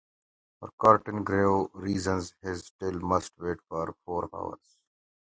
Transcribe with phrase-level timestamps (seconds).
[0.59, 4.79] For certain grave reasons his tale must wait for four hours.